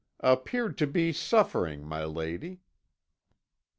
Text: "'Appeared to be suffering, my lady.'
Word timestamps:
"'Appeared 0.21 0.79
to 0.79 0.87
be 0.87 1.13
suffering, 1.13 1.83
my 1.83 2.03
lady.' 2.03 2.61